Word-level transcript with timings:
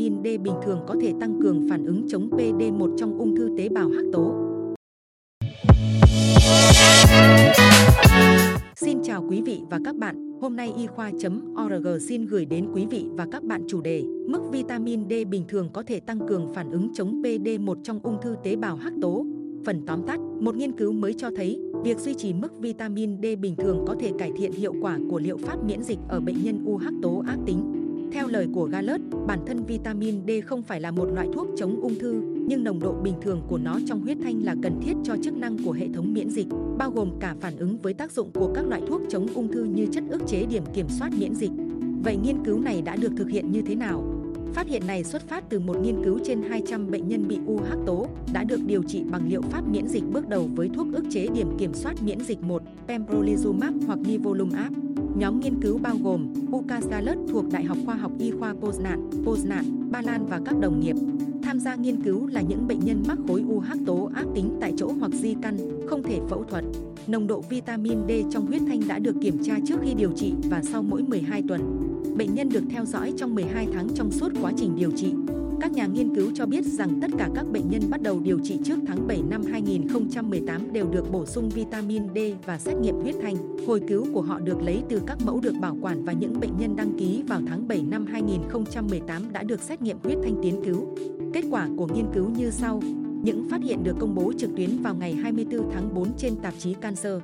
vitamin 0.00 0.22
D 0.22 0.42
bình 0.42 0.54
thường 0.62 0.80
có 0.86 0.96
thể 1.00 1.12
tăng 1.20 1.40
cường 1.42 1.66
phản 1.70 1.86
ứng 1.86 2.08
chống 2.08 2.30
PD1 2.30 2.96
trong 2.96 3.18
ung 3.18 3.36
thư 3.36 3.48
tế 3.58 3.68
bào 3.68 3.88
hắc 3.88 4.04
tố. 4.12 4.34
Xin 8.76 9.02
chào 9.02 9.24
quý 9.30 9.42
vị 9.42 9.60
và 9.70 9.80
các 9.84 9.96
bạn. 9.96 10.38
Hôm 10.40 10.56
nay 10.56 10.72
y 10.76 10.86
khoa.org 10.86 11.86
xin 12.08 12.26
gửi 12.26 12.44
đến 12.44 12.66
quý 12.74 12.86
vị 12.90 13.06
và 13.10 13.26
các 13.32 13.44
bạn 13.44 13.62
chủ 13.68 13.80
đề 13.80 14.02
Mức 14.28 14.40
vitamin 14.52 15.08
D 15.10 15.12
bình 15.30 15.44
thường 15.48 15.68
có 15.72 15.82
thể 15.86 16.00
tăng 16.00 16.28
cường 16.28 16.54
phản 16.54 16.70
ứng 16.70 16.94
chống 16.94 17.22
PD1 17.22 17.82
trong 17.82 18.00
ung 18.02 18.16
thư 18.22 18.36
tế 18.44 18.56
bào 18.56 18.76
hắc 18.76 18.92
tố. 19.02 19.26
Phần 19.66 19.82
tóm 19.86 20.02
tắt, 20.06 20.20
một 20.40 20.56
nghiên 20.56 20.72
cứu 20.72 20.92
mới 20.92 21.14
cho 21.14 21.30
thấy 21.36 21.60
việc 21.84 21.98
duy 21.98 22.14
trì 22.14 22.32
mức 22.32 22.58
vitamin 22.58 23.16
D 23.22 23.26
bình 23.40 23.56
thường 23.56 23.84
có 23.86 23.96
thể 24.00 24.12
cải 24.18 24.32
thiện 24.36 24.52
hiệu 24.52 24.74
quả 24.82 24.98
của 25.10 25.18
liệu 25.18 25.36
pháp 25.36 25.64
miễn 25.64 25.82
dịch 25.82 25.98
ở 26.08 26.20
bệnh 26.20 26.44
nhân 26.44 26.64
u 26.66 26.76
hắc 26.76 26.92
tố 27.02 27.22
ác 27.26 27.38
tính. 27.46 27.79
Theo 28.12 28.28
lời 28.28 28.48
của 28.54 28.64
Gallup, 28.64 29.00
bản 29.26 29.38
thân 29.46 29.64
vitamin 29.64 30.14
D 30.26 30.30
không 30.46 30.62
phải 30.62 30.80
là 30.80 30.90
một 30.90 31.08
loại 31.14 31.28
thuốc 31.34 31.48
chống 31.56 31.80
ung 31.80 31.98
thư, 31.98 32.22
nhưng 32.46 32.64
nồng 32.64 32.80
độ 32.80 32.92
bình 32.92 33.14
thường 33.22 33.42
của 33.48 33.58
nó 33.58 33.78
trong 33.86 34.00
huyết 34.00 34.18
thanh 34.22 34.44
là 34.44 34.56
cần 34.62 34.80
thiết 34.82 34.92
cho 35.04 35.16
chức 35.24 35.34
năng 35.36 35.58
của 35.64 35.72
hệ 35.72 35.88
thống 35.94 36.12
miễn 36.12 36.30
dịch, 36.30 36.46
bao 36.78 36.90
gồm 36.90 37.10
cả 37.20 37.34
phản 37.40 37.56
ứng 37.56 37.78
với 37.78 37.94
tác 37.94 38.12
dụng 38.12 38.30
của 38.34 38.52
các 38.54 38.66
loại 38.66 38.82
thuốc 38.88 39.02
chống 39.08 39.26
ung 39.34 39.52
thư 39.52 39.64
như 39.64 39.86
chất 39.86 40.04
ức 40.10 40.22
chế 40.26 40.46
điểm 40.46 40.62
kiểm 40.74 40.88
soát 40.88 41.10
miễn 41.18 41.34
dịch. 41.34 41.50
Vậy 42.04 42.16
nghiên 42.16 42.44
cứu 42.44 42.60
này 42.60 42.82
đã 42.82 42.96
được 42.96 43.12
thực 43.16 43.28
hiện 43.28 43.52
như 43.52 43.62
thế 43.62 43.74
nào? 43.74 44.04
Phát 44.54 44.66
hiện 44.66 44.86
này 44.86 45.04
xuất 45.04 45.28
phát 45.28 45.44
từ 45.50 45.60
một 45.60 45.76
nghiên 45.82 46.04
cứu 46.04 46.18
trên 46.24 46.42
200 46.42 46.90
bệnh 46.90 47.08
nhân 47.08 47.28
bị 47.28 47.38
u 47.46 47.58
hắc 47.68 47.78
tố 47.86 48.06
đã 48.32 48.44
được 48.44 48.60
điều 48.66 48.82
trị 48.82 49.02
bằng 49.10 49.28
liệu 49.28 49.42
pháp 49.42 49.68
miễn 49.68 49.88
dịch 49.88 50.04
bước 50.12 50.28
đầu 50.28 50.48
với 50.54 50.68
thuốc 50.74 50.86
ức 50.92 51.04
chế 51.10 51.26
điểm 51.34 51.48
kiểm 51.58 51.74
soát 51.74 52.02
miễn 52.02 52.20
dịch 52.20 52.42
1, 52.42 52.62
pembrolizumab 52.88 53.86
hoặc 53.86 53.98
nivolumab. 53.98 54.89
Nhóm 55.14 55.40
nghiên 55.40 55.60
cứu 55.62 55.78
bao 55.78 55.96
gồm 56.02 56.32
Uka 56.56 56.80
Zalet 56.80 57.28
thuộc 57.28 57.44
Đại 57.52 57.64
học 57.64 57.78
Khoa 57.86 57.94
học 57.94 58.12
Y 58.18 58.30
khoa 58.30 58.54
Poznan, 58.54 59.10
Poznan, 59.24 59.90
Ba 59.90 60.02
Lan 60.02 60.26
và 60.26 60.40
các 60.44 60.60
đồng 60.60 60.80
nghiệp. 60.80 60.96
Tham 61.42 61.60
gia 61.60 61.74
nghiên 61.74 62.02
cứu 62.02 62.26
là 62.26 62.40
những 62.40 62.68
bệnh 62.68 62.80
nhân 62.84 63.02
mắc 63.08 63.18
khối 63.28 63.44
u 63.48 63.58
hắc 63.58 63.78
tố 63.86 64.10
ác 64.14 64.26
tính 64.34 64.56
tại 64.60 64.74
chỗ 64.76 64.92
hoặc 65.00 65.12
di 65.12 65.34
căn, 65.42 65.56
không 65.86 66.02
thể 66.02 66.20
phẫu 66.28 66.44
thuật. 66.44 66.64
Nồng 67.06 67.26
độ 67.26 67.40
vitamin 67.40 67.98
D 68.08 68.12
trong 68.30 68.46
huyết 68.46 68.62
thanh 68.68 68.80
đã 68.88 68.98
được 68.98 69.16
kiểm 69.22 69.38
tra 69.42 69.58
trước 69.66 69.76
khi 69.82 69.94
điều 69.94 70.12
trị 70.16 70.34
và 70.50 70.62
sau 70.62 70.82
mỗi 70.82 71.02
12 71.02 71.42
tuần. 71.48 71.60
Bệnh 72.16 72.34
nhân 72.34 72.48
được 72.48 72.62
theo 72.70 72.84
dõi 72.84 73.12
trong 73.16 73.34
12 73.34 73.68
tháng 73.72 73.88
trong 73.94 74.10
suốt 74.10 74.32
quá 74.42 74.52
trình 74.56 74.76
điều 74.76 74.90
trị. 74.90 75.14
Các 75.60 75.72
nhà 75.72 75.86
nghiên 75.86 76.14
cứu 76.14 76.30
cho 76.34 76.46
biết 76.46 76.64
rằng 76.64 76.98
tất 77.02 77.10
cả 77.18 77.28
các 77.34 77.46
bệnh 77.52 77.70
nhân 77.70 77.82
bắt 77.90 78.02
đầu 78.02 78.20
điều 78.20 78.38
trị 78.44 78.58
trước 78.64 78.78
tháng 78.86 79.06
7 79.06 79.22
năm 79.30 79.42
2018 79.50 80.72
đều 80.72 80.86
được 80.90 81.12
bổ 81.12 81.26
sung 81.26 81.48
vitamin 81.48 82.02
D 82.14 82.18
và 82.46 82.58
xét 82.58 82.76
nghiệm 82.76 82.94
huyết 83.00 83.14
thanh. 83.22 83.36
Hồi 83.66 83.80
cứu 83.88 84.06
của 84.14 84.22
họ 84.22 84.40
được 84.40 84.62
lấy 84.62 84.82
từ 84.88 85.02
các 85.06 85.18
mẫu 85.24 85.40
được 85.40 85.54
bảo 85.60 85.76
quản 85.80 86.04
và 86.04 86.12
những 86.12 86.40
bệnh 86.40 86.58
nhân 86.58 86.76
đăng 86.76 86.98
ký 86.98 87.22
vào 87.28 87.40
tháng 87.46 87.68
7 87.68 87.82
năm 87.82 88.06
2018 88.06 89.32
đã 89.32 89.42
được 89.42 89.60
xét 89.60 89.82
nghiệm 89.82 89.96
huyết 90.02 90.18
thanh 90.22 90.36
tiến 90.42 90.64
cứu. 90.64 90.96
Kết 91.34 91.44
quả 91.50 91.68
của 91.76 91.86
nghiên 91.86 92.06
cứu 92.14 92.30
như 92.30 92.50
sau. 92.50 92.82
Những 93.22 93.48
phát 93.50 93.62
hiện 93.62 93.82
được 93.82 93.96
công 94.00 94.14
bố 94.14 94.32
trực 94.38 94.50
tuyến 94.56 94.82
vào 94.82 94.94
ngày 94.94 95.14
24 95.14 95.70
tháng 95.70 95.94
4 95.94 96.08
trên 96.16 96.36
tạp 96.36 96.54
chí 96.58 96.74
Cancer 96.74 97.14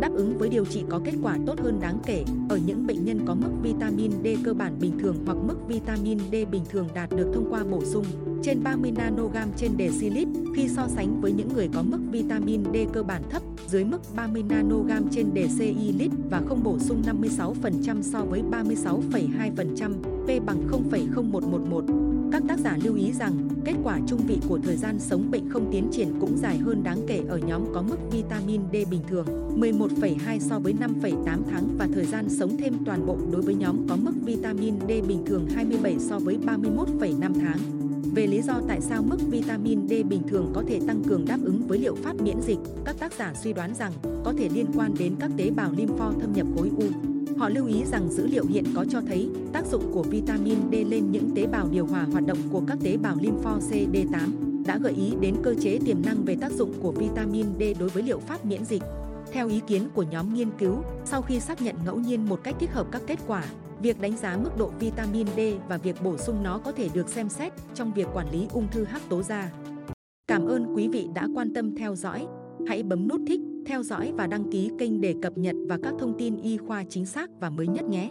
đáp 0.00 0.10
ứng 0.14 0.38
với 0.38 0.48
điều 0.48 0.64
trị 0.64 0.84
có 0.88 1.00
kết 1.04 1.14
quả 1.22 1.38
tốt 1.46 1.60
hơn 1.60 1.80
đáng 1.80 1.98
kể 2.06 2.24
ở 2.48 2.56
những 2.66 2.86
bệnh 2.86 3.04
nhân 3.04 3.20
có 3.26 3.34
mức 3.34 3.50
vitamin 3.62 4.10
D 4.24 4.26
cơ 4.44 4.54
bản 4.54 4.76
bình 4.80 4.98
thường 4.98 5.16
hoặc 5.26 5.36
mức 5.46 5.56
vitamin 5.68 6.18
D 6.18 6.34
bình 6.50 6.64
thường 6.70 6.88
đạt 6.94 7.10
được 7.16 7.30
thông 7.34 7.46
qua 7.50 7.64
bổ 7.64 7.84
sung 7.84 8.04
trên 8.42 8.62
30 8.62 8.90
nanogam 8.90 9.48
trên 9.56 9.70
decilit 9.78 10.28
khi 10.56 10.68
so 10.68 10.88
sánh 10.88 11.20
với 11.20 11.32
những 11.32 11.48
người 11.54 11.68
có 11.74 11.82
mức 11.82 11.98
vitamin 12.10 12.64
D 12.64 12.76
cơ 12.92 13.02
bản 13.02 13.22
thấp 13.30 13.42
dưới 13.68 13.84
mức 13.84 14.00
30 14.16 14.42
nanogam 14.48 15.08
trên 15.10 15.26
decilit 15.34 16.10
và 16.30 16.42
không 16.48 16.62
bổ 16.62 16.78
sung 16.78 17.02
56% 17.06 18.02
so 18.02 18.24
với 18.24 18.42
36,2%, 18.50 19.92
P 20.24 20.46
bằng 20.46 20.68
0,0111. 20.90 22.09
Các 22.32 22.42
tác 22.48 22.58
giả 22.58 22.76
lưu 22.84 22.94
ý 22.94 23.12
rằng 23.12 23.48
kết 23.64 23.74
quả 23.84 24.00
trung 24.06 24.20
vị 24.26 24.38
của 24.48 24.58
thời 24.58 24.76
gian 24.76 24.98
sống 24.98 25.30
bệnh 25.30 25.50
không 25.50 25.68
tiến 25.72 25.88
triển 25.92 26.20
cũng 26.20 26.36
dài 26.36 26.58
hơn 26.58 26.82
đáng 26.82 26.98
kể 27.06 27.22
ở 27.28 27.38
nhóm 27.38 27.64
có 27.74 27.82
mức 27.82 27.96
vitamin 28.10 28.60
D 28.72 28.76
bình 28.90 29.02
thường 29.08 29.26
11,2 29.60 30.38
so 30.38 30.58
với 30.58 30.74
5,8 30.80 31.38
tháng 31.50 31.76
và 31.78 31.88
thời 31.94 32.04
gian 32.04 32.28
sống 32.28 32.56
thêm 32.56 32.84
toàn 32.84 33.06
bộ 33.06 33.16
đối 33.32 33.42
với 33.42 33.54
nhóm 33.54 33.88
có 33.88 33.96
mức 33.96 34.12
vitamin 34.24 34.74
D 34.80 35.08
bình 35.08 35.22
thường 35.26 35.46
27 35.54 35.96
so 35.98 36.18
với 36.18 36.38
31,5 36.46 37.32
tháng. 37.40 37.89
Về 38.14 38.26
lý 38.26 38.42
do 38.42 38.60
tại 38.68 38.80
sao 38.80 39.02
mức 39.02 39.16
vitamin 39.30 39.88
D 39.88 39.92
bình 40.08 40.22
thường 40.28 40.52
có 40.54 40.62
thể 40.68 40.80
tăng 40.86 41.02
cường 41.08 41.24
đáp 41.28 41.38
ứng 41.44 41.62
với 41.68 41.78
liệu 41.78 41.94
pháp 41.94 42.20
miễn 42.20 42.40
dịch, 42.40 42.58
các 42.84 42.96
tác 42.98 43.12
giả 43.12 43.32
suy 43.42 43.52
đoán 43.52 43.74
rằng 43.74 43.92
có 44.24 44.32
thể 44.38 44.48
liên 44.54 44.66
quan 44.76 44.94
đến 44.98 45.14
các 45.20 45.30
tế 45.36 45.50
bào 45.50 45.72
lympho 45.72 46.12
thâm 46.20 46.32
nhập 46.32 46.46
khối 46.56 46.70
u. 46.76 46.84
Họ 47.38 47.48
lưu 47.48 47.66
ý 47.66 47.84
rằng 47.84 48.08
dữ 48.10 48.26
liệu 48.26 48.44
hiện 48.46 48.64
có 48.74 48.84
cho 48.90 49.00
thấy 49.00 49.28
tác 49.52 49.66
dụng 49.66 49.92
của 49.92 50.02
vitamin 50.02 50.58
D 50.72 50.74
lên 50.88 51.10
những 51.10 51.30
tế 51.34 51.46
bào 51.46 51.68
điều 51.72 51.86
hòa 51.86 52.06
hoạt 52.12 52.26
động 52.26 52.38
của 52.50 52.62
các 52.66 52.78
tế 52.82 52.96
bào 52.96 53.16
lympho 53.20 53.58
CD8 53.70 54.28
đã 54.66 54.78
gợi 54.78 54.92
ý 54.92 55.12
đến 55.20 55.34
cơ 55.42 55.54
chế 55.54 55.78
tiềm 55.84 55.96
năng 56.04 56.24
về 56.24 56.36
tác 56.40 56.52
dụng 56.52 56.72
của 56.82 56.92
vitamin 56.92 57.46
D 57.58 57.62
đối 57.80 57.88
với 57.88 58.02
liệu 58.02 58.18
pháp 58.18 58.44
miễn 58.44 58.64
dịch. 58.64 58.82
Theo 59.32 59.48
ý 59.48 59.60
kiến 59.66 59.88
của 59.94 60.02
nhóm 60.02 60.34
nghiên 60.34 60.50
cứu, 60.58 60.82
sau 61.04 61.22
khi 61.22 61.40
xác 61.40 61.62
nhận 61.62 61.76
ngẫu 61.84 61.98
nhiên 61.98 62.28
một 62.28 62.40
cách 62.42 62.54
thích 62.58 62.70
hợp 62.72 62.86
các 62.92 63.02
kết 63.06 63.18
quả, 63.26 63.44
việc 63.82 64.00
đánh 64.00 64.16
giá 64.16 64.36
mức 64.36 64.50
độ 64.58 64.70
vitamin 64.78 65.26
D 65.36 65.40
và 65.68 65.76
việc 65.76 66.02
bổ 66.02 66.16
sung 66.18 66.42
nó 66.42 66.58
có 66.58 66.72
thể 66.72 66.88
được 66.94 67.08
xem 67.08 67.28
xét 67.28 67.52
trong 67.74 67.92
việc 67.92 68.06
quản 68.14 68.30
lý 68.32 68.46
ung 68.52 68.68
thư 68.70 68.84
hắc 68.84 69.02
tố 69.08 69.22
da. 69.22 69.52
Cảm 70.26 70.46
ơn 70.46 70.74
quý 70.76 70.88
vị 70.88 71.08
đã 71.14 71.28
quan 71.34 71.54
tâm 71.54 71.76
theo 71.76 71.94
dõi. 71.94 72.26
Hãy 72.68 72.82
bấm 72.82 73.08
nút 73.08 73.20
thích, 73.28 73.40
theo 73.66 73.82
dõi 73.82 74.12
và 74.16 74.26
đăng 74.26 74.50
ký 74.50 74.70
kênh 74.78 75.00
để 75.00 75.14
cập 75.22 75.38
nhật 75.38 75.56
và 75.68 75.78
các 75.82 75.94
thông 75.98 76.18
tin 76.18 76.36
y 76.36 76.56
khoa 76.56 76.84
chính 76.88 77.06
xác 77.06 77.30
và 77.40 77.50
mới 77.50 77.66
nhất 77.66 77.84
nhé. 77.84 77.98